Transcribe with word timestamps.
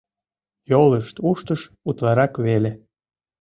Йолышт 0.69 1.15
уштыш 1.29 1.61
утларак 1.87 2.33
веле. 2.45 2.71